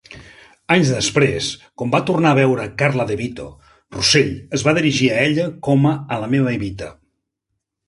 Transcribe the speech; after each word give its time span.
Anys 0.75 0.91
després, 0.93 1.49
quan 1.81 1.91
va 1.95 1.99
tornar 2.07 2.31
a 2.31 2.37
veure 2.39 2.65
Karla 2.79 3.05
DeVito, 3.13 3.47
Russell 3.99 4.33
es 4.61 4.65
va 4.69 4.75
dirigir 4.81 5.13
a 5.13 5.21
ella 5.29 5.47
com 5.71 5.89
a 5.93 5.95
La 6.25 6.33
meva 6.35 6.59
Evita. 6.59 6.91